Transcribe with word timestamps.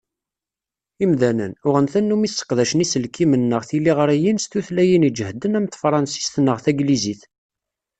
Imdanen, 1.03 1.53
uɣen 1.67 1.85
tannumi 1.91 2.29
sseqdacen 2.31 2.83
iselkimen 2.85 3.43
neɣ 3.49 3.61
tiliɣriyin 3.69 4.41
s 4.43 4.45
tutlayin 4.51 5.07
iǧehden 5.09 5.57
am 5.57 5.65
tefransist 5.67 6.35
neɣ 6.45 6.57
taglizit. 6.65 7.21